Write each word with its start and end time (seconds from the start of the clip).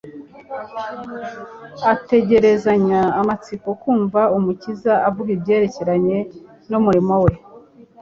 Ategerezanya 1.91 3.01
amatsiko 3.19 3.67
kumva 3.81 4.21
Umukiza 4.37 4.93
avuga 5.07 5.29
ibyerekeranye 5.37 6.17
n'umurimo, 6.69 7.15
we, 7.23 7.33